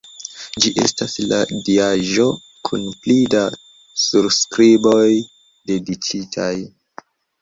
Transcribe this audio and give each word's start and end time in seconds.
Ĝi 0.63 0.69
estas 0.83 1.11
la 1.31 1.37
diaĵo 1.67 2.25
kun 2.69 2.87
pli 3.03 3.17
da 3.35 3.43
surskriboj 4.07 5.07
dediĉitaj. 5.73 6.53